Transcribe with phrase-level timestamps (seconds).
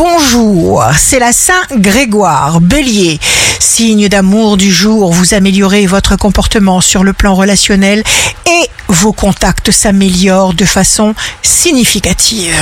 [0.00, 3.20] bonjour, c'est la Saint Grégoire, bélier.
[3.58, 8.02] Signe d'amour du jour, vous améliorez votre comportement sur le plan relationnel
[8.46, 12.54] et vos contacts s'améliorent de façon significative.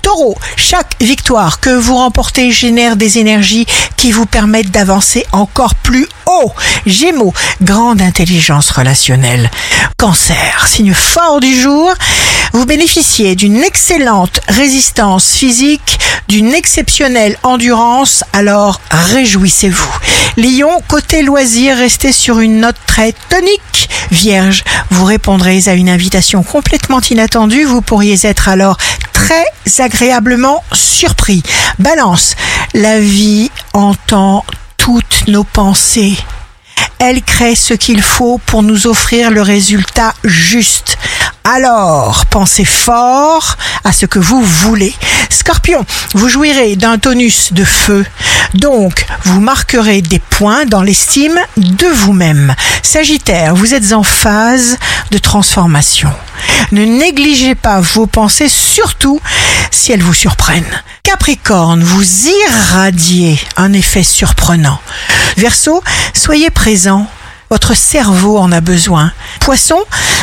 [0.00, 3.66] Taureau, chaque victoire que vous remportez génère des énergies
[3.98, 6.52] qui vous permettent d'avancer encore plus haut.
[6.86, 9.50] Gémeaux, grande intelligence relationnelle.
[9.98, 11.92] Cancer, signe fort du jour,
[12.52, 15.95] vous bénéficiez d'une excellente résistance physique,
[16.28, 19.98] d'une exceptionnelle endurance, alors réjouissez-vous.
[20.36, 23.88] Lion, côté loisir, restez sur une note très tonique.
[24.10, 28.76] Vierge, vous répondrez à une invitation complètement inattendue, vous pourriez être alors
[29.12, 29.44] très
[29.78, 31.42] agréablement surpris.
[31.78, 32.34] Balance,
[32.74, 34.44] la vie entend
[34.76, 36.16] toutes nos pensées.
[36.98, 40.96] Elle crée ce qu'il faut pour nous offrir le résultat juste.
[41.48, 44.92] Alors, pensez fort à ce que vous voulez.
[45.30, 48.04] Scorpion, vous jouirez d'un tonus de feu.
[48.54, 52.52] Donc, vous marquerez des points dans l'estime de vous-même.
[52.82, 54.76] Sagittaire, vous êtes en phase
[55.12, 56.12] de transformation.
[56.72, 59.20] Ne négligez pas vos pensées, surtout
[59.70, 60.82] si elles vous surprennent.
[61.04, 64.80] Capricorne, vous irradiez un effet surprenant.
[65.36, 65.80] Verseau,
[66.12, 67.08] soyez présent
[67.50, 69.12] votre cerveau en a besoin.
[69.46, 69.78] Poisson,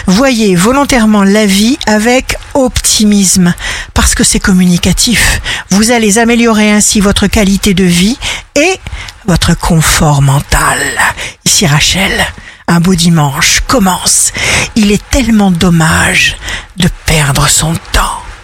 [0.06, 3.54] voyez volontairement la vie avec optimisme
[3.94, 5.40] parce que c'est communicatif.
[5.70, 8.18] Vous allez améliorer ainsi votre qualité de vie
[8.56, 8.82] et
[9.26, 10.78] votre confort mental.
[11.46, 12.12] Ici Rachel,
[12.68, 14.34] un beau dimanche commence.
[14.76, 16.36] Il est tellement dommage
[16.76, 18.13] de perdre son temps.